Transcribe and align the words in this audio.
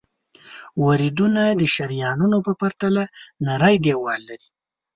وریدونه 0.85 1.43
د 1.61 1.63
شریانونو 1.75 2.37
په 2.45 2.51
پرتله 2.61 3.03
نری 3.45 3.75
دیوال 3.85 4.21
لري. 4.29 4.49